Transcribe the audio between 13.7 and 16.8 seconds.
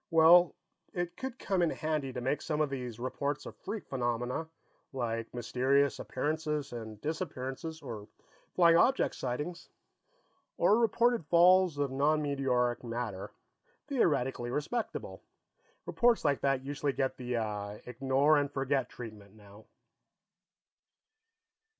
theoretically respectable. Reports like that